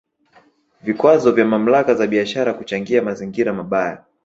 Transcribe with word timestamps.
Vikwazo 0.81 1.31
vya 1.31 1.45
mamlaka 1.45 1.95
za 1.95 2.07
biashara 2.07 2.53
kuchangia 2.53 3.01
mazingira 3.01 3.53
mabaya 3.53 4.03